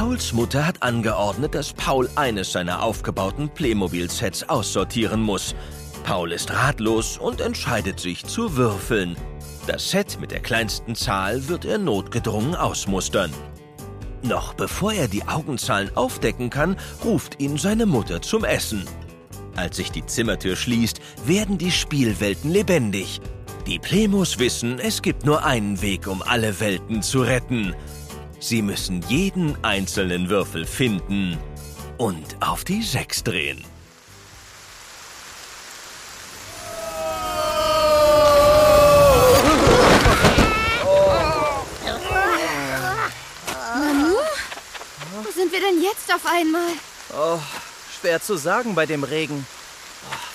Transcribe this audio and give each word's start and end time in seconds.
Pauls 0.00 0.32
Mutter 0.32 0.66
hat 0.66 0.82
angeordnet, 0.82 1.54
dass 1.54 1.74
Paul 1.74 2.08
eines 2.14 2.52
seiner 2.52 2.82
aufgebauten 2.82 3.50
Playmobil-Sets 3.50 4.48
aussortieren 4.48 5.20
muss. 5.20 5.54
Paul 6.04 6.32
ist 6.32 6.50
ratlos 6.54 7.18
und 7.18 7.42
entscheidet 7.42 8.00
sich 8.00 8.24
zu 8.24 8.56
würfeln. 8.56 9.14
Das 9.66 9.90
Set 9.90 10.16
mit 10.18 10.30
der 10.30 10.40
kleinsten 10.40 10.94
Zahl 10.94 11.46
wird 11.48 11.66
er 11.66 11.76
notgedrungen 11.76 12.54
ausmustern. 12.54 13.30
Noch 14.22 14.54
bevor 14.54 14.94
er 14.94 15.06
die 15.06 15.28
Augenzahlen 15.28 15.94
aufdecken 15.94 16.48
kann, 16.48 16.78
ruft 17.04 17.38
ihn 17.38 17.58
seine 17.58 17.84
Mutter 17.84 18.22
zum 18.22 18.44
Essen. 18.44 18.86
Als 19.54 19.76
sich 19.76 19.92
die 19.92 20.06
Zimmertür 20.06 20.56
schließt, 20.56 20.98
werden 21.26 21.58
die 21.58 21.72
Spielwelten 21.72 22.50
lebendig. 22.50 23.20
Die 23.66 23.78
Plemos 23.78 24.38
wissen, 24.38 24.78
es 24.78 25.02
gibt 25.02 25.26
nur 25.26 25.44
einen 25.44 25.82
Weg, 25.82 26.06
um 26.06 26.22
alle 26.22 26.58
Welten 26.58 27.02
zu 27.02 27.20
retten. 27.20 27.74
Sie 28.42 28.62
müssen 28.62 29.02
jeden 29.02 29.62
einzelnen 29.62 30.30
Würfel 30.30 30.64
finden 30.64 31.38
und 31.98 32.24
auf 32.40 32.64
die 32.64 32.82
Sechs 32.82 33.22
drehen. 33.22 33.62
Wo 45.22 45.30
sind 45.32 45.52
wir 45.52 45.60
denn 45.60 45.82
jetzt 45.82 46.12
auf 46.12 46.24
einmal? 46.24 46.72
Oh, 47.12 47.38
schwer 48.00 48.22
zu 48.22 48.38
sagen 48.38 48.74
bei 48.74 48.86
dem 48.86 49.04
Regen. 49.04 49.46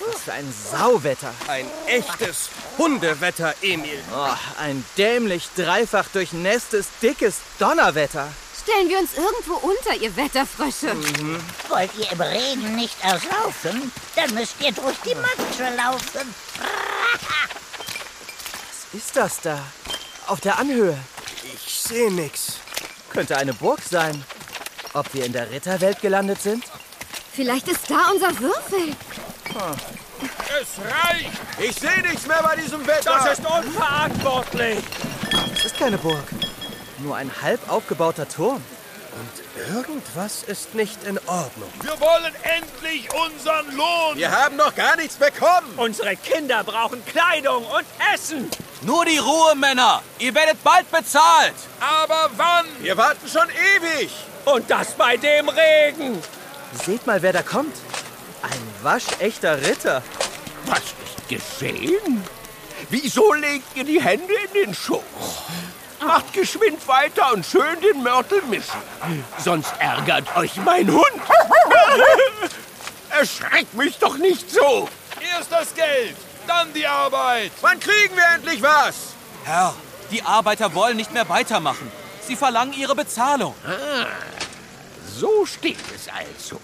Oh, 0.00 0.04
was 0.12 0.22
für 0.22 0.32
ein 0.32 0.54
Sauwetter. 0.70 1.34
Ein 1.48 1.66
echtes 1.88 2.50
Hundewetter, 2.78 3.54
Emil. 3.62 4.02
Oh, 4.14 4.28
ein 4.60 4.84
dämlich 4.98 5.48
dreifach 5.56 6.08
durchnässtes, 6.08 6.88
dickes 7.00 7.40
Donnerwetter. 7.58 8.28
Stellen 8.62 8.88
wir 8.88 8.98
uns 8.98 9.14
irgendwo 9.14 9.54
unter, 9.54 9.94
ihr 10.00 10.14
Wetterfrösche. 10.16 10.94
Wollt 11.68 11.90
ihr 11.98 12.12
im 12.12 12.20
Regen 12.20 12.74
nicht 12.74 12.96
erlaufen? 13.02 13.92
Dann 14.14 14.34
müsst 14.34 14.56
ihr 14.60 14.72
durch 14.72 14.96
die 15.04 15.14
Matsche 15.14 15.74
laufen. 15.76 16.34
Was 18.92 18.94
ist 19.00 19.16
das 19.16 19.40
da? 19.40 19.58
Auf 20.26 20.40
der 20.40 20.58
Anhöhe. 20.58 20.98
Ich 21.54 21.72
sehe 21.72 22.10
nix. 22.10 22.58
Könnte 23.10 23.36
eine 23.36 23.54
Burg 23.54 23.80
sein. 23.88 24.24
Ob 24.92 25.14
wir 25.14 25.24
in 25.24 25.32
der 25.32 25.50
Ritterwelt 25.50 26.00
gelandet 26.00 26.42
sind? 26.42 26.64
Vielleicht 27.32 27.68
ist 27.68 27.88
da 27.88 28.10
unser 28.12 28.38
Würfel. 28.40 28.96
Es 30.46 30.78
reicht! 30.78 31.30
Ich 31.58 31.74
sehe 31.76 32.02
nichts 32.02 32.26
mehr 32.26 32.42
bei 32.42 32.56
diesem 32.56 32.86
Wetter. 32.86 33.12
Das 33.12 33.38
ist 33.38 33.46
unverantwortlich! 33.46 34.78
Es 35.54 35.64
ist 35.66 35.78
keine 35.78 35.98
Burg. 35.98 36.24
Nur 36.98 37.16
ein 37.16 37.30
halb 37.42 37.68
aufgebauter 37.68 38.28
Turm. 38.28 38.62
Irgendwas 39.74 40.42
ist 40.42 40.74
nicht 40.74 41.02
in 41.04 41.18
Ordnung. 41.26 41.70
Wir 41.80 41.98
wollen 41.98 42.34
endlich 42.42 43.08
unseren 43.14 43.74
Lohn! 43.74 44.16
Wir 44.16 44.30
haben 44.30 44.56
noch 44.56 44.74
gar 44.74 44.96
nichts 44.96 45.16
bekommen. 45.16 45.72
Unsere 45.76 46.16
Kinder 46.16 46.62
brauchen 46.62 47.02
Kleidung 47.06 47.64
und 47.64 47.86
Essen! 48.14 48.50
Nur 48.82 49.04
die 49.06 49.18
Ruhe, 49.18 49.54
Männer! 49.56 50.02
Ihr 50.18 50.34
werdet 50.34 50.62
bald 50.62 50.90
bezahlt! 50.90 51.54
Aber 51.80 52.30
wann? 52.36 52.66
Wir 52.80 52.96
warten 52.96 53.26
schon 53.26 53.48
ewig. 53.48 54.10
Und 54.44 54.70
das 54.70 54.92
bei 54.92 55.16
dem 55.16 55.48
Regen! 55.48 56.22
Seht 56.84 57.06
mal, 57.06 57.22
wer 57.22 57.32
da 57.32 57.42
kommt. 57.42 57.74
Ein 58.42 58.84
waschechter 58.84 59.60
Ritter. 59.62 60.02
Was 60.66 60.78
ist 60.78 61.28
geschehen? 61.28 62.24
Wieso 62.90 63.32
legt 63.32 63.76
ihr 63.76 63.84
die 63.84 64.02
Hände 64.02 64.32
in 64.46 64.52
den 64.52 64.74
Schoß? 64.74 65.02
Macht 66.04 66.32
geschwind 66.32 66.86
weiter 66.86 67.32
und 67.32 67.44
schön 67.44 67.80
den 67.80 68.02
Mörtel 68.02 68.42
mischen. 68.42 68.80
Sonst 69.38 69.72
ärgert 69.78 70.36
euch 70.36 70.56
mein 70.56 70.90
Hund. 70.90 71.22
Erschreckt 73.10 73.74
mich 73.74 73.96
doch 73.98 74.18
nicht 74.18 74.50
so. 74.50 74.88
Erst 75.34 75.50
das 75.50 75.74
Geld, 75.74 76.16
dann 76.46 76.72
die 76.74 76.86
Arbeit! 76.86 77.50
Wann 77.62 77.80
kriegen 77.80 78.14
wir 78.14 78.26
endlich 78.34 78.62
was? 78.62 79.14
Herr, 79.44 79.74
die 80.10 80.22
Arbeiter 80.22 80.74
wollen 80.74 80.96
nicht 80.96 81.12
mehr 81.12 81.28
weitermachen. 81.28 81.90
Sie 82.26 82.36
verlangen 82.36 82.74
ihre 82.74 82.94
Bezahlung. 82.94 83.54
So 85.18 85.46
steht 85.46 85.78
es 85.94 86.08
also. 86.08 86.60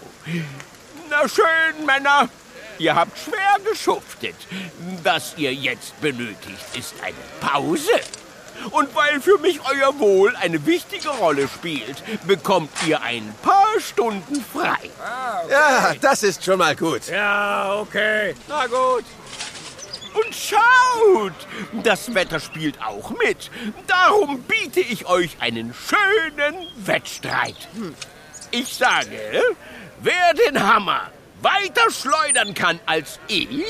Na 1.08 1.26
schön, 1.28 1.86
Männer. 1.86 2.28
Ihr 2.82 2.96
habt 2.96 3.16
schwer 3.16 3.70
geschuftet. 3.70 4.34
Was 5.04 5.34
ihr 5.36 5.54
jetzt 5.54 6.00
benötigt, 6.00 6.64
ist 6.76 6.94
eine 7.00 7.14
Pause. 7.40 7.92
Und 8.72 8.92
weil 8.96 9.20
für 9.20 9.38
mich 9.38 9.60
euer 9.70 9.96
Wohl 10.00 10.34
eine 10.34 10.66
wichtige 10.66 11.10
Rolle 11.10 11.46
spielt, 11.46 12.02
bekommt 12.26 12.70
ihr 12.84 13.00
ein 13.00 13.32
paar 13.40 13.78
Stunden 13.78 14.44
frei. 14.52 14.90
Ja, 15.48 15.94
das 16.00 16.24
ist 16.24 16.44
schon 16.44 16.58
mal 16.58 16.74
gut. 16.74 17.06
Ja, 17.06 17.76
okay. 17.78 18.34
Na 18.48 18.66
gut. 18.66 19.04
Und 20.14 20.34
schaut, 20.34 21.32
das 21.84 22.12
Wetter 22.12 22.40
spielt 22.40 22.82
auch 22.82 23.10
mit. 23.10 23.48
Darum 23.86 24.42
biete 24.42 24.80
ich 24.80 25.06
euch 25.06 25.36
einen 25.38 25.72
schönen 25.72 26.66
Wettstreit. 26.84 27.68
Ich 28.50 28.74
sage, 28.74 29.40
wer 30.00 30.34
den 30.34 30.60
Hammer 30.60 31.12
weiter 31.42 31.90
schleudern 31.90 32.54
kann 32.54 32.80
als 32.86 33.18
ich, 33.28 33.64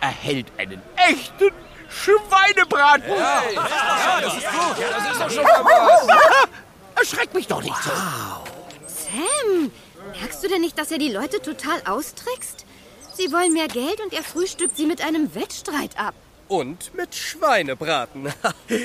erhält 0.00 0.46
einen 0.58 0.82
echten 0.96 1.50
Schweinebraten. 1.88 3.10
Ja, 3.10 4.20
das 4.20 4.36
ist 4.36 4.46
gut. 4.48 4.76
Das 4.78 5.12
ist 5.12 5.20
doch 5.20 5.30
schon 5.30 5.44
mal 5.44 5.64
was. 5.64 6.48
Erschreckt 6.96 7.34
mich 7.34 7.46
doch 7.46 7.62
nicht 7.62 7.76
so. 7.82 7.90
Sam, 8.86 9.70
merkst 10.18 10.42
du 10.42 10.48
denn 10.48 10.60
nicht, 10.60 10.78
dass 10.78 10.90
er 10.90 10.98
die 10.98 11.10
Leute 11.10 11.40
total 11.40 11.82
austrickst? 11.86 12.64
Sie 13.14 13.32
wollen 13.32 13.52
mehr 13.52 13.68
Geld 13.68 14.00
und 14.00 14.12
er 14.12 14.22
frühstückt 14.22 14.76
sie 14.76 14.86
mit 14.86 15.00
einem 15.00 15.34
Wettstreit 15.34 15.98
ab. 15.98 16.14
Und 16.48 16.94
mit 16.94 17.14
Schweinebraten. 17.14 18.32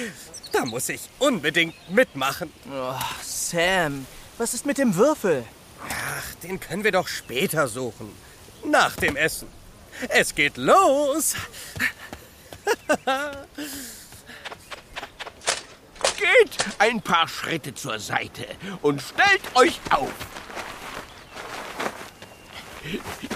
da 0.51 0.65
muss 0.65 0.89
ich 0.89 1.01
unbedingt 1.19 1.75
mitmachen. 1.89 2.51
Oh, 2.71 2.93
Sam, 3.23 4.05
was 4.37 4.53
ist 4.53 4.65
mit 4.65 4.77
dem 4.77 4.95
Würfel? 4.95 5.43
Ach, 5.87 6.35
den 6.43 6.59
können 6.59 6.83
wir 6.83 6.91
doch 6.91 7.07
später 7.07 7.67
suchen. 7.67 8.11
Nach 8.63 8.95
dem 8.95 9.15
Essen. 9.15 9.47
Es 10.09 10.33
geht 10.33 10.57
los. 10.57 11.35
Geht 16.17 16.57
ein 16.79 17.01
paar 17.01 17.27
Schritte 17.27 17.73
zur 17.73 17.97
Seite 17.99 18.45
und 18.81 19.01
stellt 19.01 19.41
euch 19.55 19.79
auf. 19.89 20.11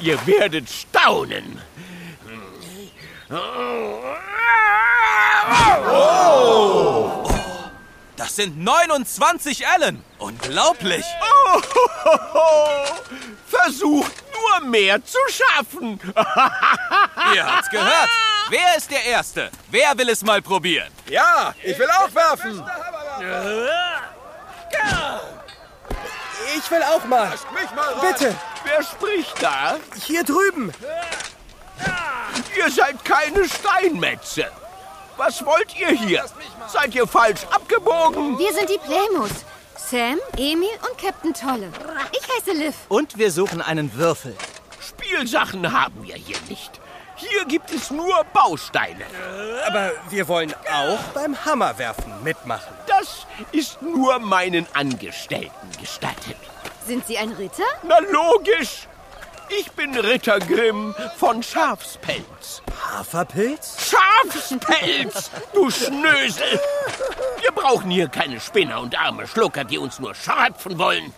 Ihr 0.02 0.28
werdet 0.28 0.70
staunen. 0.70 1.62
Das 8.16 8.36
sind 8.36 8.64
29 8.64 9.66
Ellen. 9.66 10.04
Unglaublich. 10.20 11.06
Versucht 13.48 14.23
nur 14.60 14.70
mehr 14.70 15.04
zu 15.04 15.18
schaffen. 15.30 16.00
Ihr 17.36 17.46
habt's 17.46 17.70
gehört. 17.70 18.10
Wer 18.50 18.78
ist 18.78 18.92
der 18.92 19.04
Erste? 19.06 19.50
Wer 19.70 19.98
will 19.98 20.10
es 20.10 20.24
mal 20.24 20.42
probieren? 20.42 20.92
Ja, 21.08 21.54
ich 21.64 21.78
will 21.78 21.90
auch 21.90 22.14
werfen. 22.14 22.64
Ich 26.58 26.72
will 26.72 26.84
auch 26.84 27.04
mal. 27.06 27.30
Mich 27.30 27.72
mal 27.76 27.94
rein. 27.94 28.14
Bitte, 28.14 28.36
Wer 28.64 28.84
spricht 28.84 29.42
da? 29.42 29.78
hier 30.06 30.24
drüben. 30.24 30.72
Ihr 32.56 32.72
seid 32.72 33.04
keine 33.04 33.48
Steinmetze. 33.48 34.46
Was 35.18 35.46
wollt 35.46 35.78
ihr 35.80 35.90
hier? 35.90 36.26
Seid 36.68 36.96
ihr 36.96 37.08
falsch 37.08 37.42
abgebogen? 37.52 38.38
Wir 38.40 38.54
sind 38.54 38.70
die 38.70 38.78
Playmos. 38.80 39.32
Sam, 39.94 40.18
Emil 40.38 40.70
und 40.90 40.98
Captain 40.98 41.36
Tolle. 41.36 41.72
Ich 42.14 42.28
heiße 42.28 42.58
Liv. 42.58 42.74
Und 42.90 43.16
wir 43.16 43.30
suchen 43.30 43.62
einen 43.62 43.94
Würfel. 43.94 44.36
Spielsachen 44.80 45.72
haben 45.72 46.02
wir 46.02 46.16
hier 46.16 46.38
nicht. 46.50 46.82
Hier 47.16 47.46
gibt 47.46 47.70
es 47.72 47.92
nur 47.92 48.24
Bausteine. 48.34 49.06
Aber 49.68 49.92
wir 50.10 50.28
wollen 50.28 50.52
auch 50.74 50.98
beim 51.14 51.46
Hammerwerfen 51.46 52.24
mitmachen. 52.24 52.74
Das 52.88 53.28
ist 53.52 53.84
nur 53.84 54.18
meinen 54.18 54.66
Angestellten 54.74 55.70
gestattet. 55.80 56.38
Sind 56.88 57.06
Sie 57.06 57.20
ein 57.20 57.30
Ritter? 57.34 57.62
Na 57.84 58.00
logisch. 58.00 58.88
Ich 59.50 59.72
bin 59.72 59.98
Ritter 59.98 60.40
Grimm 60.40 60.96
von 61.18 61.44
Schafspelz. 61.44 62.62
Haferpilz? 62.92 63.92
Schafspelz, 63.92 65.32
du 65.54 65.70
Schnösel! 65.70 66.60
Wir 67.42 67.52
brauchen 67.52 67.92
hier 67.92 68.08
keine 68.08 68.40
Spinner 68.40 68.80
und 68.82 69.00
arme 69.00 69.28
Schlucker, 69.28 69.64
die 69.64 69.78
uns 69.78 70.00
nur 70.00 70.16
schröpfen 70.16 70.78
wollen. 70.78 71.14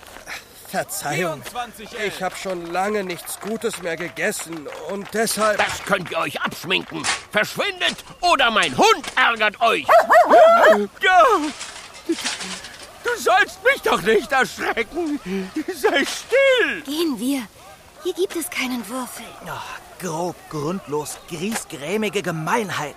Verzeihung. 0.67 1.41
24 1.43 1.89
Ich 2.05 2.21
habe 2.21 2.35
schon 2.35 2.71
lange 2.71 3.03
nichts 3.03 3.39
Gutes 3.39 3.81
mehr 3.81 3.95
gegessen 3.95 4.67
und 4.91 5.07
deshalb... 5.13 5.57
Das 5.57 5.83
könnt 5.85 6.11
ihr 6.11 6.17
euch 6.17 6.41
abschminken. 6.41 7.03
Verschwindet 7.31 8.03
oder 8.21 8.51
mein 8.51 8.75
Hund 8.75 9.05
ärgert 9.15 9.61
euch. 9.61 9.85
Ja, 11.01 11.23
du 13.03 13.09
sollst 13.17 13.63
mich 13.63 13.81
doch 13.83 14.01
nicht 14.01 14.31
erschrecken. 14.31 15.19
Sei 15.73 16.03
still. 16.05 16.81
Gehen 16.83 17.19
wir. 17.19 17.47
Hier 18.05 18.13
gibt 18.13 18.35
es 18.35 18.51
keinen 18.51 18.87
Würfel. 18.87 19.25
Ach, 19.47 19.79
grob, 19.99 20.35
grundlos, 20.51 21.17
griesgrämige 21.27 22.21
Gemeinheit. 22.21 22.95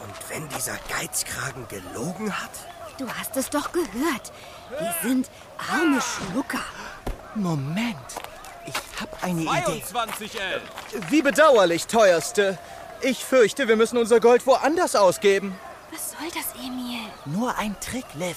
Und 0.00 0.14
wenn 0.30 0.48
dieser 0.50 0.78
Geizkragen 0.88 1.66
gelogen 1.66 2.32
hat? 2.32 2.52
Du 2.98 3.08
hast 3.08 3.36
es 3.36 3.50
doch 3.50 3.72
gehört. 3.72 4.32
Wir 4.78 4.94
sind 5.02 5.28
arme 5.68 6.00
Schlucker. 6.00 6.62
Moment. 7.34 7.96
Ich 8.64 8.74
hab 9.00 9.24
eine 9.24 9.40
Idee. 9.40 9.82
22 9.84 10.40
L. 10.40 10.62
Wie 11.08 11.22
bedauerlich, 11.22 11.88
teuerste. 11.88 12.58
Ich 13.00 13.24
fürchte, 13.24 13.66
wir 13.66 13.74
müssen 13.74 13.98
unser 13.98 14.20
Gold 14.20 14.46
woanders 14.46 14.94
ausgeben. 14.94 15.58
Was 15.90 16.12
soll 16.12 16.28
das, 16.28 16.64
Emil? 16.64 17.00
Nur 17.24 17.58
ein 17.58 17.74
Trick, 17.80 18.06
Liv. 18.14 18.36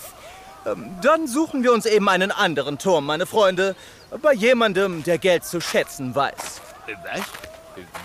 Ähm, 0.66 0.96
Dann 1.04 1.28
suchen 1.28 1.62
wir 1.62 1.74
uns 1.74 1.86
eben 1.86 2.10
einen 2.10 2.32
anderen 2.32 2.80
Turm, 2.80 3.06
meine 3.06 3.28
Freunde. 3.28 3.76
Bei 4.20 4.34
jemandem, 4.34 5.04
der 5.04 5.18
Geld 5.18 5.46
zu 5.46 5.62
schätzen 5.62 6.14
weiß. 6.14 6.62
Was? 7.04 7.22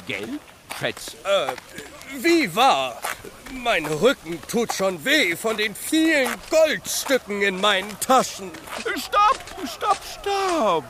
Geld? 0.06 0.40
Schätz. 0.78 1.16
Äh, 1.24 1.52
wie 2.20 2.54
wahr? 2.54 3.00
Mein 3.52 3.86
Rücken 3.86 4.40
tut 4.48 4.72
schon 4.72 5.04
weh 5.04 5.34
von 5.34 5.56
den 5.56 5.74
vielen 5.74 6.28
Goldstücken 6.50 7.42
in 7.42 7.60
meinen 7.60 7.98
Taschen. 8.00 8.50
Stopp, 8.78 9.38
stopp, 9.66 9.98
stopp. 10.20 10.84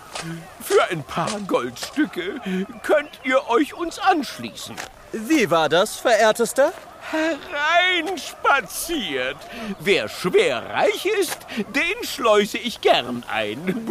Für 0.62 0.84
ein 0.90 1.02
paar 1.02 1.40
Goldstücke 1.46 2.40
könnt 2.82 3.20
ihr 3.24 3.48
euch 3.48 3.74
uns 3.74 3.98
anschließen. 3.98 4.76
Wie 5.12 5.50
war 5.50 5.68
das, 5.68 5.96
verehrtester? 5.96 6.72
Hereinspaziert. 7.10 9.36
Wer 9.78 10.08
schwerreich 10.08 11.04
ist, 11.20 11.38
den 11.74 12.02
schleuse 12.04 12.56
ich 12.58 12.80
gern 12.80 13.24
ein. 13.28 13.64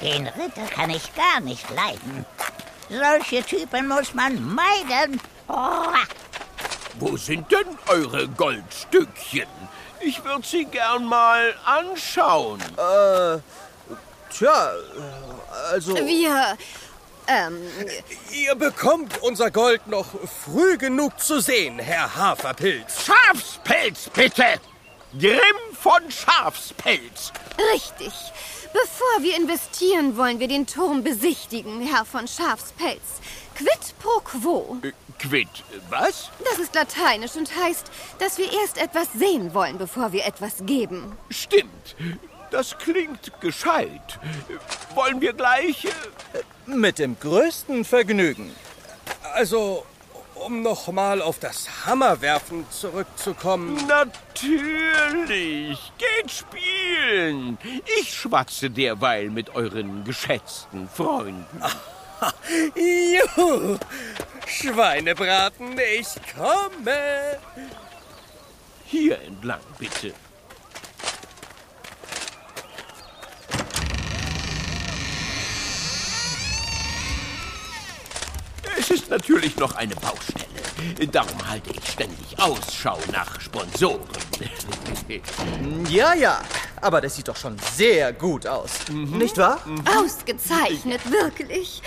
Den 0.00 0.28
Ritter 0.28 0.66
kann 0.72 0.90
ich 0.90 1.12
gar 1.16 1.40
nicht 1.40 1.68
leiden. 1.70 2.24
Solche 2.88 3.42
Typen 3.42 3.88
muss 3.88 4.14
man 4.14 4.40
meiden. 4.54 5.20
Oh, 5.48 5.88
Wo 6.98 7.16
sind 7.16 7.50
denn 7.50 7.66
eure 7.88 8.28
Goldstückchen? 8.28 9.48
Ich 10.00 10.24
würde 10.24 10.46
sie 10.46 10.66
gern 10.66 11.04
mal 11.04 11.52
anschauen. 11.64 12.60
Äh, 12.76 13.38
tja, 14.30 14.70
also... 15.70 15.96
Wir. 15.96 16.56
Ähm, 17.28 17.58
Ihr 18.32 18.54
bekommt 18.54 19.22
unser 19.22 19.50
Gold 19.50 19.86
noch 19.86 20.06
früh 20.44 20.78
genug 20.78 21.20
zu 21.20 21.40
sehen, 21.40 21.78
Herr 21.78 22.16
Haferpilz. 22.16 23.04
Schafspelz, 23.04 24.08
bitte! 24.14 24.44
Grimm 25.18 25.40
von 25.80 26.10
Schafspelz. 26.10 27.32
richtig. 27.74 28.12
Bevor 28.72 29.22
wir 29.22 29.36
investieren, 29.36 30.16
wollen 30.16 30.40
wir 30.40 30.48
den 30.48 30.66
Turm 30.66 31.02
besichtigen, 31.02 31.80
Herr 31.80 32.04
von 32.04 32.28
Schafspelz. 32.28 33.00
Quid 33.54 33.94
pro 33.98 34.20
quo. 34.20 34.76
Äh, 34.82 34.92
Quid, 35.18 35.48
was? 35.90 36.30
Das 36.48 36.58
ist 36.58 36.74
lateinisch 36.74 37.34
und 37.36 37.50
heißt, 37.56 37.90
dass 38.18 38.38
wir 38.38 38.46
erst 38.62 38.78
etwas 38.78 39.08
sehen 39.14 39.52
wollen, 39.54 39.78
bevor 39.78 40.12
wir 40.12 40.24
etwas 40.26 40.64
geben. 40.64 41.16
Stimmt. 41.30 41.96
Das 42.50 42.76
klingt 42.78 43.40
gescheit. 43.40 44.18
Wollen 44.94 45.20
wir 45.20 45.32
gleich... 45.32 45.84
äh, 45.84 45.90
Mit 46.66 46.98
dem 46.98 47.18
größten 47.18 47.84
Vergnügen. 47.84 48.54
Also, 49.34 49.84
um 50.34 50.62
noch 50.62 50.88
mal 50.92 51.20
auf 51.20 51.38
das 51.38 51.68
Hammerwerfen 51.86 52.66
zurückzukommen. 52.70 53.76
Natürlich. 53.86 55.78
Geht 55.98 56.30
spielen. 56.30 57.58
Ich 58.00 58.12
schwatze 58.14 58.70
derweil 58.70 59.30
mit 59.30 59.54
euren 59.54 60.04
geschätzten 60.04 60.88
Freunden. 60.88 61.62
Juhu! 62.74 63.78
Schweinebraten, 64.46 65.78
ich 65.98 66.08
komme! 66.34 67.38
Hier 68.86 69.20
entlang, 69.20 69.60
bitte. 69.78 70.14
Es 78.78 78.90
ist 78.90 79.10
natürlich 79.10 79.56
noch 79.56 79.74
eine 79.74 79.94
Baustelle. 79.96 80.46
Darum 81.10 81.48
halte 81.48 81.70
ich 81.70 81.90
ständig 81.90 82.38
Ausschau 82.38 82.98
nach 83.12 83.40
Sponsoren. 83.40 84.00
Ja, 85.88 86.12
ja, 86.14 86.42
aber 86.82 87.00
das 87.00 87.16
sieht 87.16 87.28
doch 87.28 87.36
schon 87.36 87.56
sehr 87.72 88.12
gut 88.12 88.46
aus. 88.46 88.70
Nicht 88.90 89.38
wahr? 89.38 89.58
Ausgezeichnet, 89.96 91.00
wirklich. 91.10 91.80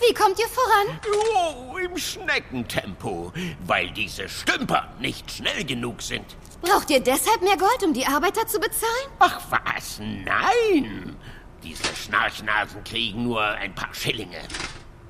Wie 0.00 0.14
kommt 0.14 0.38
ihr 0.38 0.46
voran? 0.46 1.00
Oh, 1.36 1.76
im 1.76 1.96
Schneckentempo, 1.98 3.32
weil 3.66 3.90
diese 3.90 4.28
Stümper 4.28 4.88
nicht 5.00 5.28
schnell 5.30 5.64
genug 5.64 6.00
sind. 6.02 6.24
Braucht 6.62 6.88
ihr 6.90 7.00
deshalb 7.00 7.42
mehr 7.42 7.56
Gold, 7.56 7.82
um 7.84 7.92
die 7.92 8.06
Arbeiter 8.06 8.46
zu 8.46 8.60
bezahlen? 8.60 9.08
Ach 9.18 9.40
was, 9.50 9.98
nein! 10.00 11.16
Diese 11.64 11.94
Schnarchnasen 11.96 12.84
kriegen 12.84 13.24
nur 13.24 13.42
ein 13.42 13.74
paar 13.74 13.92
Schillinge. 13.92 14.38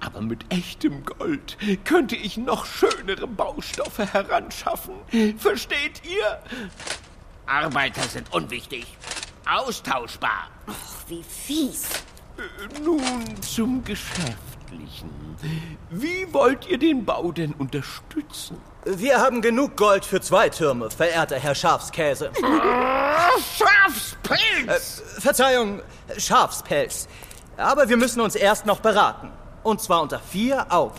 Aber 0.00 0.20
mit 0.20 0.44
echtem 0.52 1.04
Gold 1.04 1.56
könnte 1.84 2.16
ich 2.16 2.36
noch 2.36 2.66
schönere 2.66 3.26
Baustoffe 3.26 3.98
heranschaffen. 4.12 4.94
Versteht 5.38 6.02
ihr? 6.04 6.38
Arbeiter 7.46 8.02
sind 8.02 8.32
unwichtig. 8.32 8.86
Austauschbar. 9.50 10.48
Wie 11.08 11.22
fies. 11.22 11.88
Äh, 12.36 12.80
Nun 12.82 13.24
zum 13.42 13.82
Geschäftlichen. 13.82 15.10
Wie 15.90 16.32
wollt 16.32 16.68
ihr 16.68 16.78
den 16.78 17.04
Bau 17.04 17.32
denn 17.32 17.52
unterstützen? 17.54 18.60
Wir 18.84 19.18
haben 19.20 19.40
genug 19.40 19.76
Gold 19.76 20.04
für 20.04 20.20
zwei 20.20 20.48
Türme, 20.50 20.90
verehrter 20.90 21.36
Herr 21.38 21.54
Schafskäse. 21.54 22.30
Schafspilz! 23.56 25.02
Verzeihung, 25.18 25.80
Schafspelz. 26.16 27.08
Aber 27.56 27.88
wir 27.88 27.96
müssen 27.96 28.20
uns 28.20 28.34
erst 28.34 28.66
noch 28.66 28.80
beraten. 28.80 29.30
Und 29.68 29.82
zwar 29.82 30.00
unter 30.00 30.18
vier 30.18 30.72
Augen. 30.72 30.98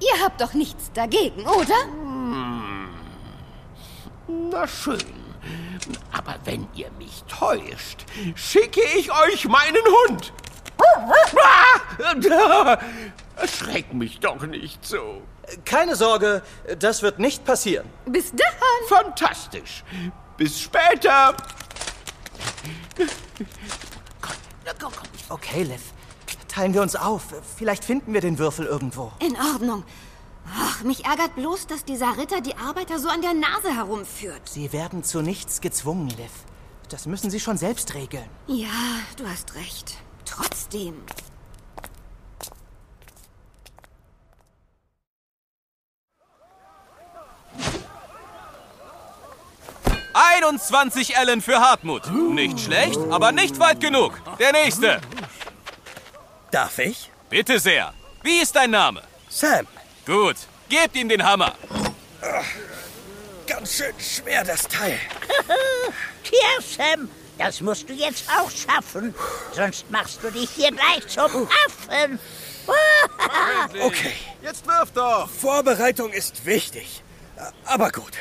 Ihr 0.00 0.24
habt 0.24 0.40
doch 0.40 0.52
nichts 0.52 0.90
dagegen, 0.92 1.46
oder? 1.46 1.76
Na 4.26 4.66
schön. 4.66 4.98
Aber 6.10 6.34
wenn 6.42 6.66
ihr 6.74 6.90
mich 6.98 7.22
täuscht, 7.28 8.04
schicke 8.34 8.80
ich 8.98 9.12
euch 9.12 9.46
meinen 9.46 9.84
Hund. 10.08 10.32
Ah! 11.38 12.78
Erschreck 13.36 13.94
mich 13.94 14.18
doch 14.18 14.42
nicht 14.42 14.84
so. 14.84 15.22
Keine 15.64 15.94
Sorge, 15.94 16.42
das 16.80 17.02
wird 17.02 17.20
nicht 17.20 17.44
passieren. 17.44 17.88
Bis 18.06 18.32
dann. 18.32 18.88
Fantastisch. 18.88 19.84
Bis 20.36 20.58
später. 20.58 21.36
Komm, 24.20 24.34
na, 24.64 24.72
komm, 24.80 24.92
komm. 24.96 25.08
Okay, 25.28 25.62
Liv. 25.62 25.92
Teilen 26.50 26.74
wir 26.74 26.82
uns 26.82 26.96
auf. 26.96 27.22
Vielleicht 27.56 27.84
finden 27.84 28.12
wir 28.12 28.20
den 28.20 28.38
Würfel 28.38 28.66
irgendwo. 28.66 29.12
In 29.20 29.36
Ordnung. 29.36 29.84
Ach, 30.52 30.82
mich 30.82 31.04
ärgert 31.04 31.36
bloß, 31.36 31.68
dass 31.68 31.84
dieser 31.84 32.18
Ritter 32.18 32.40
die 32.40 32.56
Arbeiter 32.56 32.98
so 32.98 33.08
an 33.08 33.22
der 33.22 33.34
Nase 33.34 33.72
herumführt. 33.72 34.48
Sie 34.48 34.72
werden 34.72 35.04
zu 35.04 35.22
nichts 35.22 35.60
gezwungen, 35.60 36.08
Liv. 36.08 36.32
Das 36.88 37.06
müssen 37.06 37.30
Sie 37.30 37.38
schon 37.38 37.56
selbst 37.56 37.94
regeln. 37.94 38.28
Ja, 38.48 38.66
du 39.16 39.28
hast 39.28 39.54
recht. 39.54 39.96
Trotzdem. 40.24 40.94
21 50.12 51.16
Ellen 51.16 51.40
für 51.40 51.60
Hartmut. 51.60 52.10
Nicht 52.12 52.58
schlecht, 52.58 52.98
aber 53.10 53.30
nicht 53.30 53.60
weit 53.60 53.80
genug. 53.80 54.20
Der 54.40 54.50
nächste. 54.52 55.00
Darf 56.50 56.78
ich? 56.78 57.10
Bitte 57.28 57.58
sehr. 57.58 57.92
Wie 58.22 58.40
ist 58.40 58.54
dein 58.56 58.70
Name? 58.70 59.02
Sam, 59.28 59.66
Gut, 60.06 60.36
gebt 60.68 60.96
ihm 60.96 61.08
den 61.08 61.22
Hammer. 61.24 61.54
ganz 63.46 63.74
schön 63.76 63.94
schwer 63.98 64.44
das 64.44 64.62
Teil. 64.66 64.98
Tja, 66.24 66.38
Sam, 66.60 67.08
das 67.38 67.60
musst 67.60 67.88
du 67.88 67.92
jetzt 67.92 68.24
auch 68.30 68.50
schaffen. 68.50 69.14
Sonst 69.52 69.88
machst 69.90 70.22
du 70.22 70.30
dich 70.30 70.50
hier 70.50 70.72
gleich 70.72 71.06
zum 71.06 71.48
Affen. 71.66 72.18
Okay, 73.80 74.12
Jetzt 74.42 74.66
wirf 74.66 74.90
doch. 74.92 75.28
Vorbereitung 75.28 76.12
ist 76.12 76.44
wichtig. 76.44 77.02
Aber 77.64 77.90
gut. 77.90 78.12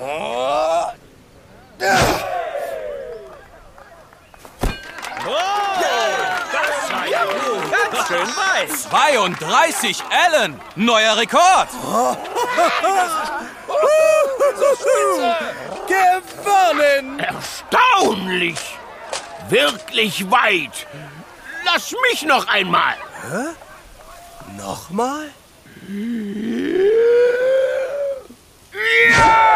Oh, 0.00 0.84
Ganz 1.78 2.20
schön 8.10 8.28
weit. 8.36 8.70
32 8.90 10.02
Ellen. 10.26 10.60
Neuer 10.74 11.16
Rekord. 11.16 11.68
Gewonnen! 15.86 17.20
Erstaunlich! 17.20 18.58
Wirklich 19.48 20.30
weit! 20.30 20.86
Lass 21.64 21.94
mich 22.10 22.22
noch 22.22 22.46
einmal! 22.48 22.94
Nochmal? 24.56 25.30
Ja! 29.18 29.50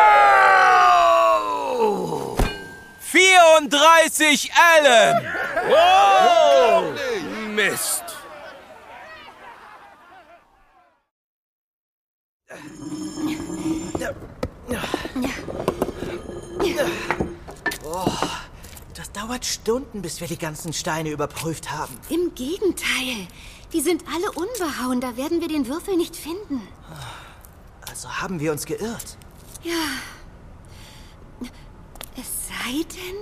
34 3.00 4.50
Ellen! 4.76 5.28
Mist. 7.54 8.03
Das 18.94 19.12
dauert 19.12 19.44
Stunden, 19.44 20.02
bis 20.02 20.20
wir 20.20 20.28
die 20.28 20.38
ganzen 20.38 20.72
Steine 20.72 21.10
überprüft 21.10 21.70
haben. 21.70 21.96
Im 22.08 22.34
Gegenteil. 22.34 23.28
Die 23.72 23.80
sind 23.80 24.04
alle 24.12 24.30
unbehauen. 24.32 25.00
Da 25.00 25.16
werden 25.16 25.40
wir 25.40 25.48
den 25.48 25.66
Würfel 25.66 25.96
nicht 25.96 26.16
finden. 26.16 26.60
Also 27.88 28.08
haben 28.08 28.40
wir 28.40 28.52
uns 28.52 28.66
geirrt. 28.66 29.16
Es 32.16 32.48
sei 32.48 32.84
denn, 32.94 33.16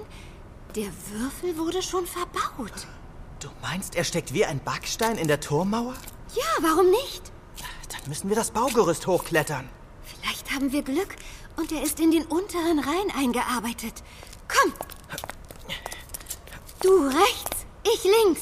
der 0.74 0.92
Würfel 1.10 1.56
wurde 1.58 1.82
schon 1.82 2.06
verbaut. 2.06 2.86
Du 3.40 3.48
meinst, 3.60 3.94
er 3.94 4.04
steckt 4.04 4.32
wie 4.32 4.44
ein 4.44 4.60
Backstein 4.62 5.16
in 5.16 5.28
der 5.28 5.40
Turmmauer? 5.40 5.94
Ja, 6.34 6.42
warum 6.60 6.90
nicht? 6.90 7.32
Dann 7.88 8.08
müssen 8.08 8.28
wir 8.28 8.36
das 8.36 8.50
Baugerüst 8.50 9.06
hochklettern. 9.06 9.68
Vielleicht 10.04 10.50
haben 10.52 10.72
wir 10.72 10.82
Glück 10.82 11.16
und 11.56 11.72
er 11.72 11.82
ist 11.82 12.00
in 12.00 12.10
den 12.10 12.24
unteren 12.24 12.78
Rhein 12.78 13.12
eingearbeitet. 13.16 14.02
Komm! 14.48 14.72
Du 16.82 17.06
rechts, 17.06 17.66
ich 17.84 18.04
links. 18.04 18.40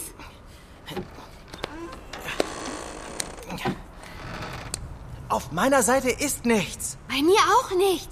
Auf 5.28 5.52
meiner 5.52 5.82
Seite 5.82 6.10
ist 6.10 6.44
nichts. 6.44 6.96
Bei 7.08 7.22
mir 7.22 7.38
auch 7.58 7.70
nicht. 7.76 8.08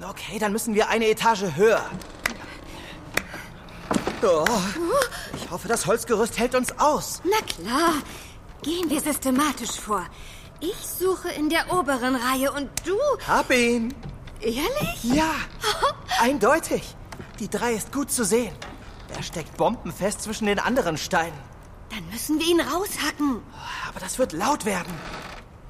Okay, 0.00 0.38
dann 0.38 0.52
müssen 0.52 0.74
wir 0.74 0.88
eine 0.88 1.08
Etage 1.08 1.54
höher. 1.56 1.84
Oh, 4.22 4.44
ich 5.36 5.50
hoffe, 5.50 5.68
das 5.68 5.86
Holzgerüst 5.86 6.38
hält 6.38 6.54
uns 6.54 6.78
aus. 6.78 7.20
Na 7.24 7.38
klar. 7.46 7.94
Gehen 8.62 8.88
wir 8.88 9.00
systematisch 9.00 9.78
vor. 9.78 10.06
Ich 10.60 10.76
suche 10.86 11.28
in 11.30 11.50
der 11.50 11.70
oberen 11.70 12.16
Reihe 12.16 12.50
und 12.52 12.70
du. 12.86 12.96
Hab 13.26 13.50
ihn. 13.50 13.92
Ehrlich? 14.44 15.04
Ja, 15.04 15.32
eindeutig. 16.20 16.94
Die 17.38 17.48
drei 17.48 17.72
ist 17.72 17.92
gut 17.92 18.10
zu 18.10 18.24
sehen. 18.24 18.54
Er 19.16 19.22
steckt 19.22 19.56
bombenfest 19.56 20.20
zwischen 20.22 20.46
den 20.46 20.58
anderen 20.58 20.98
Steinen. 20.98 21.38
Dann 21.88 22.06
müssen 22.10 22.38
wir 22.38 22.46
ihn 22.46 22.60
raushacken. 22.60 23.40
Aber 23.88 24.00
das 24.00 24.18
wird 24.18 24.32
laut 24.32 24.66
werden. 24.66 24.92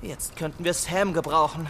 Jetzt 0.03 0.35
könnten 0.37 0.65
wir 0.65 0.75
Sam 0.75 1.13
gebrauchen. 1.13 1.69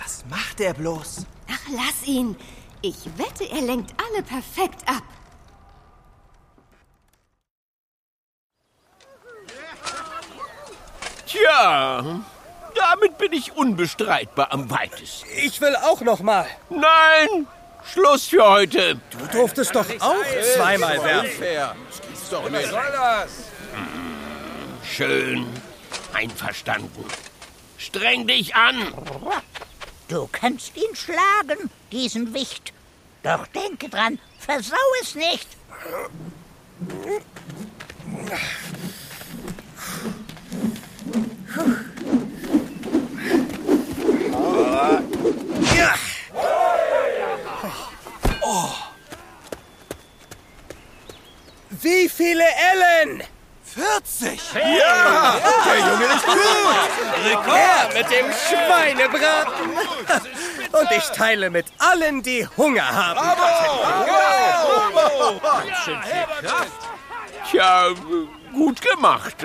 Was 0.00 0.24
macht 0.30 0.60
er 0.60 0.74
bloß? 0.74 1.26
Ach, 1.50 1.68
lass 1.70 2.06
ihn. 2.06 2.36
Ich 2.82 3.06
wette, 3.16 3.44
er 3.50 3.60
lenkt 3.60 3.92
alle 4.00 4.22
perfekt 4.22 4.88
ab. 4.88 5.02
Tja, 11.26 12.20
damit 12.74 13.18
bin 13.18 13.32
ich 13.32 13.56
unbestreitbar 13.56 14.52
am 14.52 14.70
weitesten. 14.70 15.28
Ich 15.36 15.60
will 15.60 15.76
auch 15.76 16.00
noch 16.00 16.20
mal. 16.20 16.46
Nein, 16.70 17.46
Schluss 17.90 18.26
für 18.26 18.48
heute. 18.48 19.00
Du 19.10 19.38
durftest 19.38 19.74
doch 19.74 19.86
auch 20.00 20.24
zweimal 20.56 21.02
werfen. 21.02 21.30
Fair. 21.30 21.76
Was 22.10 22.30
soll 22.30 22.50
das? 22.50 23.30
Schön, 24.84 25.46
einverstanden. 26.12 27.04
Streng 27.78 28.26
dich 28.26 28.54
an. 28.54 28.94
Du 30.08 30.28
kannst 30.30 30.76
ihn 30.76 30.94
schlagen, 30.94 31.70
diesen 31.90 32.34
Wicht. 32.34 32.72
Doch 33.22 33.46
denke 33.48 33.88
dran, 33.88 34.18
versau 34.38 34.76
es 35.00 35.14
nicht. 35.14 35.48
Ja. 45.76 45.94
Wie 51.80 52.08
viele 52.08 52.44
Ellen? 52.44 53.22
40! 53.64 54.40
Ja, 54.54 55.36
der 55.64 55.78
Junge 55.78 56.04
ist 56.04 56.26
gut. 56.26 56.36
Rekord 57.24 57.90
mit 58.02 58.10
dem 58.10 58.26
Schweinebraten. 58.32 59.70
Und 60.72 60.90
ich 60.96 61.04
teile 61.10 61.50
mit 61.50 61.66
allen, 61.78 62.22
die 62.22 62.46
Hunger 62.56 62.88
haben. 62.90 63.20
Tja, 67.50 67.88
gut 68.52 68.80
gemacht. 68.80 69.36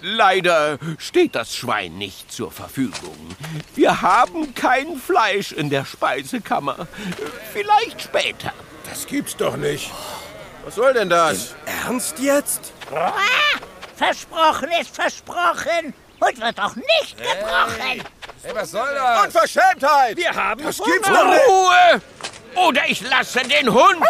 Leider 0.00 0.78
steht 0.98 1.34
das 1.34 1.54
Schwein 1.54 1.96
nicht 1.96 2.30
zur 2.30 2.50
Verfügung. 2.50 3.36
Wir 3.74 4.02
haben 4.02 4.54
kein 4.54 4.98
Fleisch 4.98 5.52
in 5.52 5.70
der 5.70 5.86
Speisekammer. 5.86 6.86
Vielleicht 7.52 8.02
später. 8.02 8.52
Das 8.88 9.06
gibt's 9.06 9.36
doch 9.36 9.56
nicht. 9.56 9.90
Was 10.64 10.74
soll 10.74 10.92
denn 10.92 11.08
das? 11.08 11.54
Ernst 11.84 12.18
jetzt? 12.18 12.72
Ah, 12.94 13.12
versprochen 13.96 14.68
ist 14.80 14.94
versprochen 14.94 15.94
und 16.20 16.40
wird 16.40 16.60
auch 16.60 16.76
nicht 16.76 17.16
gebrochen. 17.16 18.04
Hey, 18.42 18.54
was 18.54 18.70
soll 18.70 18.94
das? 18.94 19.26
Unverschämtheit! 19.26 20.16
Wir 20.16 20.34
haben 20.34 20.62
das 20.62 20.78
gibt's 20.78 21.08
Ruhe! 21.08 22.02
Oder 22.54 22.82
ich 22.88 23.00
lasse 23.08 23.40
den 23.40 23.72
Hund. 23.72 24.04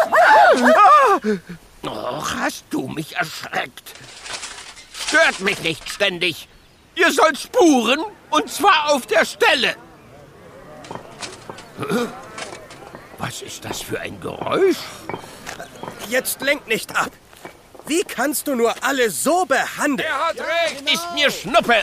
Och, 1.86 2.34
hast 2.38 2.64
du 2.70 2.88
mich 2.88 3.16
erschreckt. 3.16 3.94
Stört 5.06 5.40
mich 5.40 5.60
nicht 5.60 5.88
ständig. 5.88 6.48
Ihr 6.94 7.12
sollt 7.12 7.38
spuren, 7.38 8.04
und 8.30 8.50
zwar 8.50 8.90
auf 8.92 9.06
der 9.06 9.24
Stelle. 9.24 9.74
Was 13.18 13.42
ist 13.42 13.64
das 13.64 13.80
für 13.80 14.00
ein 14.00 14.20
Geräusch? 14.20 14.76
Jetzt 16.08 16.40
lenk 16.40 16.66
nicht 16.66 16.94
ab. 16.96 17.10
Wie 17.86 18.02
kannst 18.02 18.46
du 18.46 18.54
nur 18.54 18.74
alle 18.82 19.10
so 19.10 19.44
behandeln? 19.44 20.08
Er 20.08 20.28
hat 20.28 20.38
recht. 20.38 20.90
Ist 20.90 21.12
mir 21.14 21.30
Schnuppe. 21.30 21.82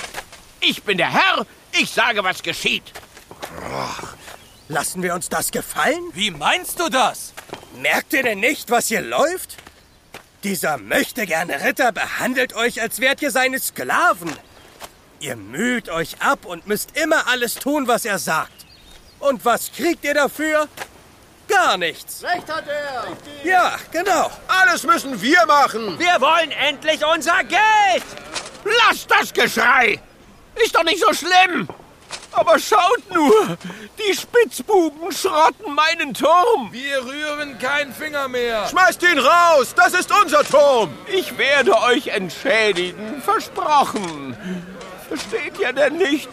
Ich 0.59 0.83
bin 0.83 0.97
der 0.97 1.11
Herr. 1.11 1.45
Ich 1.79 1.91
sage, 1.91 2.23
was 2.23 2.41
geschieht. 2.41 2.83
Lassen 4.67 5.03
wir 5.03 5.13
uns 5.13 5.29
das 5.29 5.51
gefallen? 5.51 6.03
Wie 6.13 6.31
meinst 6.31 6.79
du 6.79 6.89
das? 6.89 7.33
Merkt 7.77 8.13
ihr 8.13 8.23
denn 8.23 8.39
nicht, 8.39 8.69
was 8.71 8.87
hier 8.87 9.01
läuft? 9.01 9.57
Dieser 10.43 10.77
möchtegerne 10.77 11.63
Ritter 11.63 11.91
behandelt 11.91 12.53
euch, 12.53 12.81
als 12.81 12.99
wärt 12.99 13.21
ihr 13.21 13.31
seine 13.31 13.59
Sklaven. 13.59 14.35
Ihr 15.19 15.35
müht 15.35 15.89
euch 15.89 16.19
ab 16.19 16.45
und 16.45 16.65
müsst 16.65 16.97
immer 16.97 17.27
alles 17.27 17.55
tun, 17.55 17.87
was 17.87 18.05
er 18.05 18.17
sagt. 18.17 18.65
Und 19.19 19.45
was 19.45 19.71
kriegt 19.71 20.03
ihr 20.03 20.15
dafür? 20.15 20.67
Gar 21.51 21.77
nichts. 21.77 22.23
Recht 22.23 22.49
hat 22.49 22.65
er. 22.67 23.05
Ja, 23.43 23.75
genau. 23.91 24.31
Alles 24.47 24.83
müssen 24.83 25.21
wir 25.21 25.45
machen. 25.45 25.99
Wir 25.99 26.19
wollen 26.21 26.51
endlich 26.51 27.05
unser 27.05 27.43
Geld! 27.43 28.03
Lasst 28.63 29.09
das 29.11 29.33
Geschrei. 29.33 29.99
Ist 30.55 30.75
doch 30.75 30.83
nicht 30.83 30.99
so 30.99 31.13
schlimm. 31.13 31.67
Aber 32.31 32.57
schaut 32.59 33.09
nur. 33.13 33.57
Die 33.99 34.15
Spitzbuben 34.15 35.11
schrotten 35.11 35.73
meinen 35.75 36.13
Turm. 36.13 36.71
Wir 36.71 37.03
rühren 37.03 37.59
keinen 37.59 37.93
Finger 37.93 38.27
mehr. 38.27 38.67
Schmeißt 38.67 39.03
ihn 39.03 39.19
raus! 39.19 39.73
Das 39.75 39.93
ist 39.93 40.11
unser 40.11 40.43
Turm! 40.43 40.97
Ich 41.07 41.37
werde 41.37 41.77
euch 41.81 42.07
entschädigen. 42.07 43.21
Versprochen. 43.21 44.37
Versteht 45.09 45.59
ihr 45.59 45.73
denn 45.73 45.97
nicht? 45.97 46.29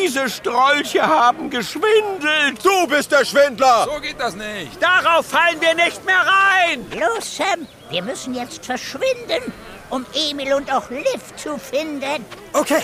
Diese 0.00 0.28
Strolche 0.30 1.02
haben 1.06 1.50
geschwindelt. 1.50 2.64
Du 2.64 2.86
bist 2.86 3.12
der 3.12 3.24
Schwindler! 3.24 3.86
So 3.92 4.00
geht 4.00 4.18
das 4.18 4.34
nicht. 4.34 4.80
Darauf 4.80 5.26
fallen 5.26 5.60
wir 5.60 5.74
nicht 5.74 6.04
mehr 6.06 6.20
rein! 6.20 6.86
Los, 6.92 7.36
Sam, 7.36 7.66
wir 7.90 8.02
müssen 8.02 8.34
jetzt 8.34 8.64
verschwinden, 8.64 9.52
um 9.90 10.06
Emil 10.14 10.54
und 10.54 10.72
auch 10.72 10.88
Liv 10.90 11.36
zu 11.36 11.58
finden. 11.58 12.24
Okay, 12.52 12.82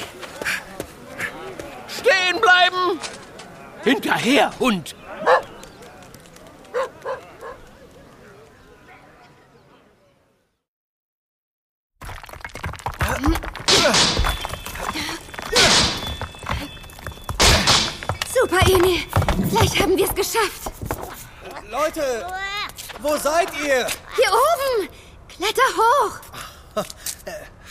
Stehen 1.89 2.41
bleiben. 2.41 3.01
Hinterher, 3.83 4.51
Hund. 4.61 4.95
Super, 18.33 18.61
Emil. 18.71 19.01
Vielleicht 19.59 19.81
haben 19.81 19.97
wir 19.97 20.05
es 20.05 20.15
geschafft. 20.15 20.71
Leute, 21.69 22.27
wo 23.01 23.17
seid 23.17 23.49
ihr? 23.59 23.89
Hier 24.15 24.31
oben! 24.31 24.89
Kletter 25.29 25.63
hoch! 25.77 26.21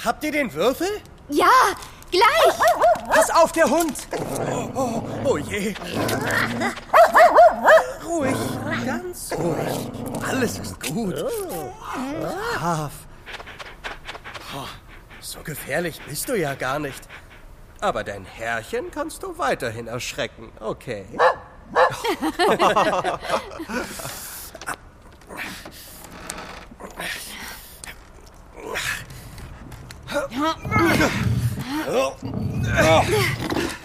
Habt 0.03 0.23
ihr 0.25 0.33
den 0.33 0.53
Würfel? 0.53 0.89
Ja, 1.29 1.47
gleich! 2.11 2.59
Pass 3.09 3.29
auf, 3.29 3.53
der 3.53 3.69
Hund! 3.69 3.95
Oh, 4.51 4.69
oh, 4.75 5.03
oh 5.23 5.37
je. 5.37 5.73
Ruhig, 8.05 8.35
ganz 8.85 9.31
ruhig. 9.31 9.89
Alles 10.27 10.59
ist 10.59 10.81
gut. 10.81 11.15
Brav. 12.55 12.91
Oh, 14.53 14.67
so 15.21 15.39
gefährlich 15.41 16.01
bist 16.05 16.27
du 16.27 16.35
ja 16.37 16.53
gar 16.53 16.79
nicht. 16.79 17.07
Aber 17.79 18.03
dein 18.03 18.25
Herrchen 18.25 18.91
kannst 18.91 19.23
du 19.23 19.37
weiterhin 19.37 19.87
erschrecken, 19.87 20.51
okay? 20.59 21.05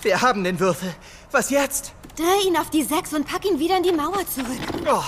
Wir 0.03 0.21
haben 0.21 0.45
den 0.45 0.59
Würfel. 0.59 0.95
Was 1.31 1.51
jetzt? 1.51 1.93
Dreh 2.17 2.47
ihn 2.47 2.57
auf 2.57 2.71
die 2.71 2.83
Sechs 2.83 3.13
und 3.15 3.27
pack 3.27 3.45
ihn 3.45 3.59
wieder 3.59 3.77
in 3.77 3.83
die 3.83 3.93
Mauer 3.93 4.27
zurück. 4.27 4.59
Oh, 4.87 5.03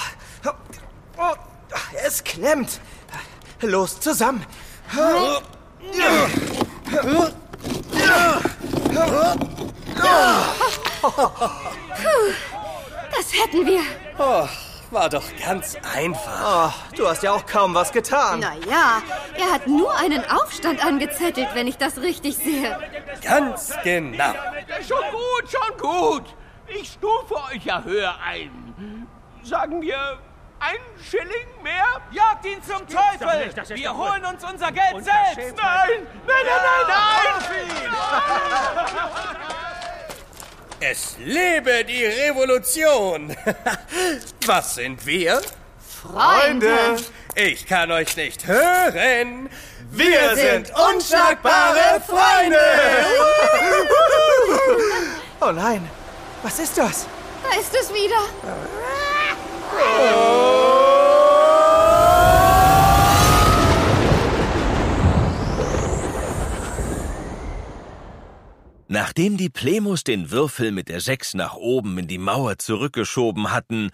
oh, 1.19 1.35
es 2.07 2.23
klemmt. 2.25 2.81
Los, 3.61 4.01
zusammen. 4.01 4.45
Puh, 4.93 5.41
hätten 13.35 13.67
wir. 13.67 13.81
Oh, 14.19 14.49
war 14.91 15.09
doch 15.09 15.25
ganz 15.45 15.77
einfach. 15.95 16.73
Oh, 16.93 16.97
du 16.97 17.09
hast 17.09 17.23
ja 17.23 17.33
auch 17.33 17.47
kaum 17.47 17.75
was 17.75 17.93
getan. 17.93 18.41
Naja, 18.41 19.03
er 19.37 19.53
hat 19.53 19.67
nur 19.67 19.95
einen 19.97 20.25
Aufstand 20.31 20.85
angezettelt, 20.85 21.49
wenn 21.55 21.67
ich 21.67 21.77
das 21.77 21.99
richtig 21.99 22.37
sehe. 22.37 22.79
Ganz 23.23 23.75
genau. 23.83 24.35
Schon 24.87 25.03
gut, 25.11 25.51
schon 25.51 25.79
gut. 25.79 26.25
Ich 26.69 26.93
stufe 26.93 27.35
euch 27.53 27.65
ja 27.65 27.83
höher 27.83 28.15
ein. 28.25 29.07
Sagen 29.43 29.83
wir 29.83 30.19
ein 30.61 30.79
Schilling 31.03 31.63
mehr? 31.63 31.85
Jagt 32.11 32.47
ihn 32.47 32.63
zum 32.63 32.87
Teufel! 32.87 33.77
Wir 33.77 33.95
holen 33.95 34.25
uns 34.25 34.43
unser 34.45 34.73
Geld 34.73 35.05
selbst! 35.05 35.57
Nein! 35.57 36.07
Nein, 36.27 36.47
nein, 36.47 36.63
nein, 36.63 37.35
nein! 37.43 37.95
Es 40.91 41.17
lebe 41.19 41.83
die 41.85 42.05
Revolution! 42.05 43.35
Was 44.47 44.75
sind 44.75 45.07
wir? 45.07 45.41
Freunde! 46.03 46.97
Ich 47.35 47.67
kann 47.67 47.91
euch 47.91 48.15
nicht 48.19 48.47
hören! 48.47 49.49
Wir 49.93 50.37
sind 50.37 50.71
unschlagbare 50.71 52.03
Freunde! 52.07 52.59
Oh 55.41 55.53
nein, 55.53 55.87
was 56.43 56.59
ist 56.59 56.79
das? 56.79 57.07
Da 57.43 57.61
ist 57.61 57.75
es 57.75 57.93
wieder. 57.93 58.17
Nachdem 69.17 69.37
die 69.37 69.49
Plemos 69.49 70.03
den 70.03 70.33
Würfel 70.33 70.73
mit 70.73 70.89
der 70.89 71.01
Sechs 71.01 71.35
nach 71.35 71.55
oben 71.55 71.99
in 71.99 72.09
die 72.09 72.19
Mauer 72.19 72.59
zurückgeschoben 72.59 73.53
hatten, 73.53 73.93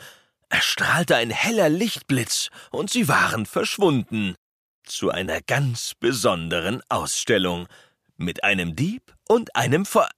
erstrahlte 0.48 1.14
ein 1.14 1.28
heller 1.28 1.68
Lichtblitz 1.68 2.48
und 2.70 2.88
sie 2.88 3.06
waren 3.06 3.44
verschwunden. 3.44 4.34
Zu 4.82 5.10
einer 5.10 5.42
ganz 5.42 5.92
besonderen 5.94 6.80
Ausstellung. 6.88 7.68
Mit 8.16 8.44
einem 8.44 8.76
Dieb 8.76 9.14
und 9.28 9.54
einem 9.54 9.84
Ver... 9.84 10.08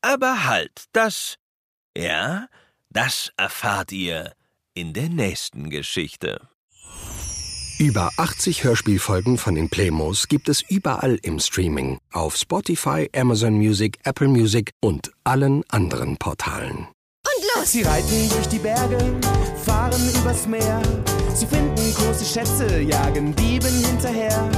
Aber 0.00 0.42
halt, 0.42 0.86
das... 0.90 1.36
Ja, 1.96 2.48
das 2.90 3.30
erfahrt 3.36 3.92
ihr 3.92 4.34
in 4.74 4.92
der 4.92 5.08
nächsten 5.08 5.70
Geschichte. 5.70 6.48
Über 7.82 8.12
80 8.16 8.62
Hörspielfolgen 8.62 9.38
von 9.38 9.56
den 9.56 9.68
Playmos 9.68 10.28
gibt 10.28 10.48
es 10.48 10.62
überall 10.62 11.18
im 11.22 11.40
Streaming, 11.40 11.98
auf 12.12 12.36
Spotify, 12.36 13.10
Amazon 13.12 13.54
Music, 13.54 13.98
Apple 14.04 14.28
Music 14.28 14.70
und 14.80 15.10
allen 15.24 15.64
anderen 15.68 16.16
Portalen. 16.16 16.86
Und 17.26 17.44
los! 17.56 17.72
Sie 17.72 17.82
reiten 17.82 18.28
durch 18.28 18.46
die 18.46 18.60
Berge, 18.60 18.98
fahren 19.64 20.00
übers 20.14 20.46
Meer. 20.46 20.80
Sie 21.34 21.44
finden 21.44 21.92
große 21.96 22.24
Schätze, 22.24 22.82
jagen 22.82 23.34
Dieben 23.34 23.84
hinterher. 23.84 24.48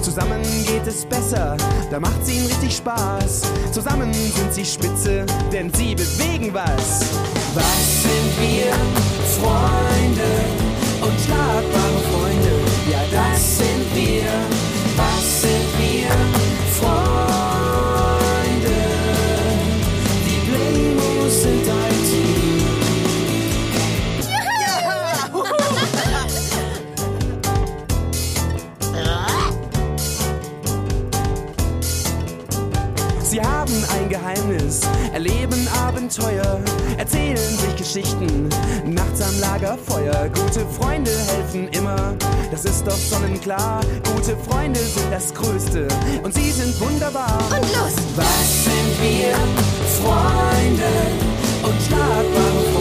Zusammen 0.00 0.40
geht 0.66 0.86
es 0.86 1.04
besser, 1.04 1.58
da 1.90 2.00
macht's 2.00 2.30
ihnen 2.30 2.46
richtig 2.46 2.76
Spaß. 2.76 3.42
Zusammen 3.72 4.10
sind 4.14 4.54
sie 4.54 4.64
spitze, 4.64 5.26
denn 5.52 5.70
sie 5.74 5.94
bewegen 5.94 6.54
was. 6.54 7.04
Was 7.54 8.02
sind 8.04 8.40
wir? 8.40 8.72
Freunde, 9.36 10.30
unschlagbare 11.02 12.00
Freunde. 12.10 12.29
Ja, 13.12 13.30
das 13.32 13.58
sind 13.58 13.94
wir. 13.94 14.22
Was 14.96 15.42
sind 15.42 15.78
wir? 15.78 16.10
Freunde. 16.78 17.10
Die 20.26 20.40
Playmos 20.48 21.42
sind 21.42 21.68
ein 21.68 22.04
Team. 22.08 22.30
Sie 33.22 33.40
haben 33.40 33.84
ein 33.94 34.08
Geheimnis, 34.08 34.80
erleben 35.12 35.68
Abenteuer, 35.86 36.60
erzählen 36.98 37.36
sich 37.36 37.76
Geschichten, 37.76 38.48
nachts 38.84 39.20
am 39.22 39.38
Lagerfeuer. 39.40 40.28
Gute 40.34 40.66
Freunde 40.66 41.10
das 41.12 41.19
ist 42.80 42.86
doch 42.86 43.18
sonnenklar. 43.18 43.80
Gute 44.14 44.36
Freunde 44.48 44.80
sind 44.80 45.12
das 45.12 45.34
Größte 45.34 45.86
und 46.22 46.32
sie 46.34 46.50
sind 46.50 46.78
wunderbar. 46.80 47.38
Und 47.50 47.60
los! 47.74 47.94
Was 48.16 48.64
sind 48.64 49.02
wir? 49.02 49.34
Freunde, 50.00 50.90
unschlagbare 51.62 52.64
Freunde. 52.72 52.79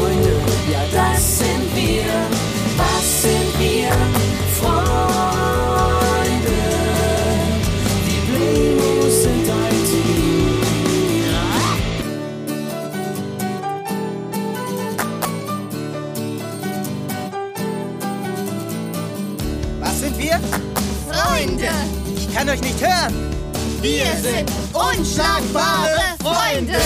Sind 24.19 24.51
unschlagbare 24.73 25.99
Freunde! 26.21 26.79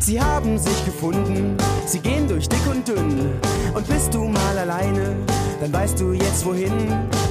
Sie 0.00 0.20
haben 0.20 0.58
sich 0.58 0.84
gefunden, 0.84 1.56
sie 1.86 2.00
gehen 2.00 2.26
durch 2.26 2.48
dick 2.48 2.66
und 2.68 2.86
dünn. 2.88 3.40
Und 3.72 3.88
alleine, 3.88 3.99
dann 5.60 5.72
weißt 5.72 6.00
du 6.00 6.12
jetzt 6.12 6.44
wohin. 6.44 6.72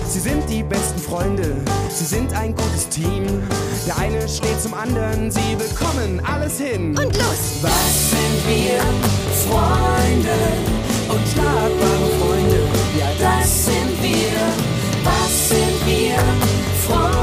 Sie 0.08 0.20
sind 0.20 0.48
die 0.50 0.64
besten 0.64 1.00
Freunde, 1.00 1.56
sie 1.90 2.06
sind 2.06 2.34
ein 2.34 2.56
gutes 2.56 2.88
Team. 2.90 3.26
Der 3.86 3.98
eine 3.98 4.28
steht 4.28 4.62
zum 4.62 4.74
anderen, 4.74 5.32
sie 5.32 5.56
bekommen 5.56 6.22
alles 6.26 6.60
hin. 6.60 6.90
Und 6.98 7.16
los! 7.16 7.60
Was 7.62 8.10
sind 8.12 8.48
wir? 8.48 8.80
Freunde, 9.48 10.36
unschlagbare 11.10 12.10
Freunde. 12.20 12.60
Ja, 12.98 13.10
das 13.20 13.66
sind 13.66 14.02
wir. 14.02 14.30
Was 15.04 15.50
sind 15.50 15.86
wir? 15.86 16.18
Freunde. 16.88 17.19